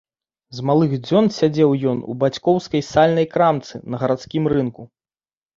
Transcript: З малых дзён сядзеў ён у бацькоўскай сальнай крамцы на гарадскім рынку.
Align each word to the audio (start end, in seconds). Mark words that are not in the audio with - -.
З 0.59 0.63
малых 0.69 0.95
дзён 1.07 1.25
сядзеў 1.39 1.75
ён 1.93 2.01
у 2.13 2.17
бацькоўскай 2.25 2.81
сальнай 2.91 3.29
крамцы 3.35 3.83
на 3.91 3.95
гарадскім 4.07 4.43
рынку. 4.57 4.91